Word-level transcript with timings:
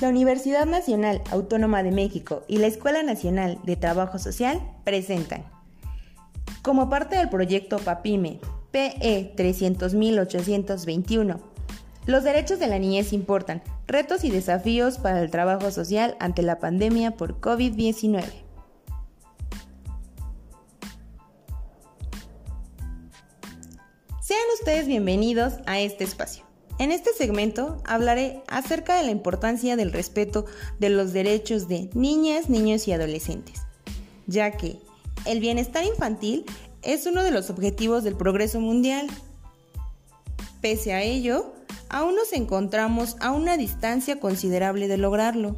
La 0.00 0.08
Universidad 0.10 0.66
Nacional 0.66 1.22
Autónoma 1.30 1.82
de 1.82 1.90
México 1.90 2.42
y 2.48 2.58
la 2.58 2.66
Escuela 2.66 3.02
Nacional 3.02 3.58
de 3.64 3.76
Trabajo 3.76 4.18
Social 4.18 4.60
presentan, 4.84 5.46
como 6.60 6.90
parte 6.90 7.16
del 7.16 7.30
proyecto 7.30 7.78
PAPIME 7.78 8.38
PE 8.72 9.32
300.821, 9.36 11.40
los 12.04 12.24
derechos 12.24 12.58
de 12.58 12.66
la 12.66 12.78
niñez 12.78 13.14
importan, 13.14 13.62
retos 13.86 14.22
y 14.24 14.30
desafíos 14.30 14.98
para 14.98 15.22
el 15.22 15.30
trabajo 15.30 15.70
social 15.70 16.14
ante 16.20 16.42
la 16.42 16.58
pandemia 16.58 17.12
por 17.12 17.40
COVID-19. 17.40 18.22
Sean 24.20 24.40
ustedes 24.60 24.86
bienvenidos 24.86 25.54
a 25.64 25.80
este 25.80 26.04
espacio. 26.04 26.45
En 26.78 26.92
este 26.92 27.14
segmento 27.14 27.80
hablaré 27.86 28.42
acerca 28.48 28.96
de 28.96 29.04
la 29.04 29.10
importancia 29.10 29.76
del 29.76 29.92
respeto 29.92 30.44
de 30.78 30.90
los 30.90 31.14
derechos 31.14 31.68
de 31.68 31.88
niñas, 31.94 32.50
niños 32.50 32.86
y 32.86 32.92
adolescentes, 32.92 33.62
ya 34.26 34.50
que 34.50 34.78
el 35.24 35.40
bienestar 35.40 35.84
infantil 35.84 36.44
es 36.82 37.06
uno 37.06 37.22
de 37.22 37.30
los 37.30 37.48
objetivos 37.48 38.04
del 38.04 38.14
progreso 38.14 38.60
mundial. 38.60 39.06
Pese 40.60 40.92
a 40.92 41.02
ello, 41.02 41.54
aún 41.88 42.14
nos 42.14 42.34
encontramos 42.34 43.16
a 43.20 43.32
una 43.32 43.56
distancia 43.56 44.20
considerable 44.20 44.86
de 44.86 44.98
lograrlo. 44.98 45.56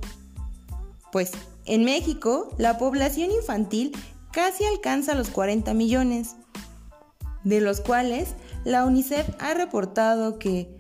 Pues 1.11 1.33
en 1.65 1.85
México 1.85 2.55
la 2.59 2.79
población 2.79 3.33
infantil 3.33 3.91
casi 4.31 4.65
alcanza 4.65 5.15
los 5.15 5.31
40 5.31 5.75
millones, 5.75 6.37
de 7.43 7.61
los 7.61 7.81
cuales 7.81 8.37
la 8.65 8.85
UNICEF 8.85 9.29
ha 9.41 9.55
reportado 9.55 10.39
que 10.39 10.78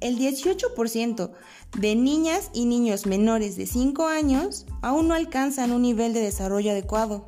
el 0.00 0.18
18% 0.18 1.30
de 1.78 1.96
niñas 1.96 2.50
y 2.52 2.66
niños 2.66 3.06
menores 3.06 3.56
de 3.56 3.66
5 3.66 4.06
años 4.06 4.66
aún 4.82 5.08
no 5.08 5.14
alcanzan 5.14 5.72
un 5.72 5.82
nivel 5.82 6.12
de 6.12 6.20
desarrollo 6.20 6.70
adecuado, 6.70 7.26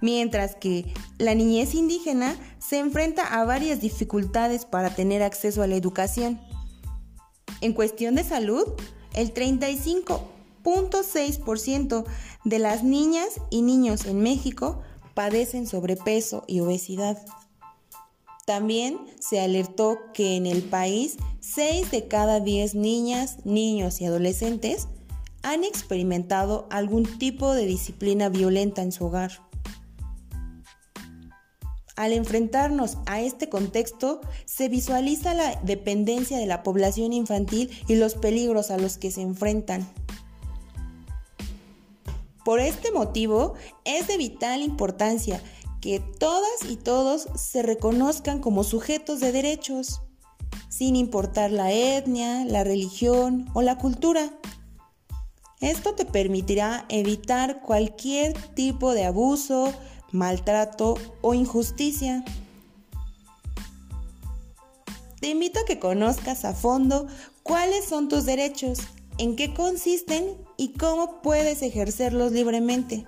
mientras 0.00 0.54
que 0.54 0.92
la 1.18 1.34
niñez 1.34 1.74
indígena 1.74 2.36
se 2.58 2.78
enfrenta 2.78 3.22
a 3.22 3.44
varias 3.44 3.80
dificultades 3.80 4.64
para 4.64 4.94
tener 4.94 5.22
acceso 5.22 5.62
a 5.62 5.66
la 5.66 5.76
educación. 5.76 6.40
En 7.60 7.72
cuestión 7.72 8.14
de 8.14 8.24
salud, 8.24 8.64
el 9.14 9.32
35.6% 9.32 12.04
de 12.44 12.58
las 12.58 12.82
niñas 12.82 13.40
y 13.50 13.62
niños 13.62 14.06
en 14.06 14.22
México 14.22 14.82
padecen 15.14 15.66
sobrepeso 15.66 16.44
y 16.46 16.60
obesidad. 16.60 17.18
También 18.44 18.98
se 19.20 19.40
alertó 19.40 19.98
que 20.12 20.36
en 20.36 20.46
el 20.46 20.62
país 20.62 21.16
6 21.40 21.90
de 21.90 22.08
cada 22.08 22.40
10 22.40 22.74
niñas, 22.74 23.38
niños 23.44 24.00
y 24.00 24.06
adolescentes 24.06 24.88
han 25.42 25.64
experimentado 25.64 26.66
algún 26.70 27.04
tipo 27.18 27.54
de 27.54 27.66
disciplina 27.66 28.28
violenta 28.28 28.82
en 28.82 28.92
su 28.92 29.06
hogar. 29.06 29.32
Al 31.96 32.12
enfrentarnos 32.12 32.98
a 33.06 33.20
este 33.20 33.48
contexto, 33.48 34.20
se 34.46 34.68
visualiza 34.68 35.32
la 35.32 35.56
dependencia 35.62 36.38
de 36.38 36.46
la 36.46 36.62
población 36.62 37.12
infantil 37.12 37.70
y 37.86 37.94
los 37.94 38.14
peligros 38.14 38.70
a 38.70 38.78
los 38.78 38.98
que 38.98 39.10
se 39.10 39.22
enfrentan. 39.22 39.88
Por 42.44 42.60
este 42.60 42.90
motivo, 42.90 43.54
es 43.84 44.06
de 44.08 44.18
vital 44.18 44.62
importancia 44.62 45.40
que 45.84 46.00
todas 46.00 46.64
y 46.66 46.76
todos 46.76 47.28
se 47.36 47.62
reconozcan 47.62 48.40
como 48.40 48.64
sujetos 48.64 49.20
de 49.20 49.32
derechos, 49.32 50.00
sin 50.70 50.96
importar 50.96 51.50
la 51.50 51.72
etnia, 51.72 52.46
la 52.46 52.64
religión 52.64 53.50
o 53.52 53.60
la 53.60 53.76
cultura. 53.76 54.32
Esto 55.60 55.94
te 55.94 56.06
permitirá 56.06 56.86
evitar 56.88 57.60
cualquier 57.60 58.32
tipo 58.54 58.94
de 58.94 59.04
abuso, 59.04 59.74
maltrato 60.10 60.94
o 61.20 61.34
injusticia. 61.34 62.24
Te 65.20 65.28
invito 65.28 65.60
a 65.60 65.64
que 65.66 65.78
conozcas 65.78 66.46
a 66.46 66.54
fondo 66.54 67.08
cuáles 67.42 67.84
son 67.84 68.08
tus 68.08 68.24
derechos, 68.24 68.78
en 69.18 69.36
qué 69.36 69.52
consisten 69.52 70.34
y 70.56 70.72
cómo 70.78 71.20
puedes 71.20 71.60
ejercerlos 71.60 72.32
libremente, 72.32 73.06